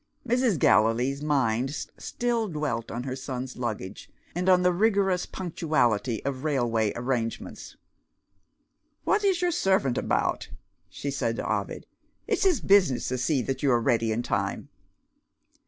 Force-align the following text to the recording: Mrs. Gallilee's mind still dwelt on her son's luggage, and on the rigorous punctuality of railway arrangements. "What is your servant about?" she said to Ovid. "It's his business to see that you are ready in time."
Mrs. 0.27 0.57
Gallilee's 0.57 1.21
mind 1.21 1.75
still 1.99 2.47
dwelt 2.47 2.89
on 2.89 3.03
her 3.03 3.15
son's 3.15 3.55
luggage, 3.55 4.09
and 4.33 4.49
on 4.49 4.63
the 4.63 4.73
rigorous 4.73 5.27
punctuality 5.27 6.25
of 6.25 6.43
railway 6.43 6.91
arrangements. 6.95 7.77
"What 9.03 9.23
is 9.23 9.43
your 9.43 9.51
servant 9.51 9.99
about?" 9.99 10.49
she 10.89 11.11
said 11.11 11.35
to 11.35 11.45
Ovid. 11.47 11.85
"It's 12.25 12.45
his 12.45 12.61
business 12.61 13.09
to 13.09 13.17
see 13.19 13.43
that 13.43 13.61
you 13.61 13.71
are 13.71 13.79
ready 13.79 14.11
in 14.11 14.23
time." 14.23 14.69